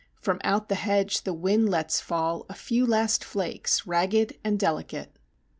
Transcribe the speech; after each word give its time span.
From 0.19 0.41
out 0.43 0.67
the 0.67 0.73
hedge 0.73 1.25
the 1.25 1.31
wind 1.35 1.69
lets 1.69 2.01
fall 2.01 2.47
A 2.49 2.55
few 2.55 2.87
last 2.87 3.23
flakes, 3.23 3.85
ragged 3.85 4.35
and 4.43 4.57
delicate. 4.59 5.19